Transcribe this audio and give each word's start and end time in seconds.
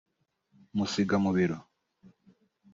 musiga 0.75 1.15
mu 1.23 1.31
biro 1.35 1.57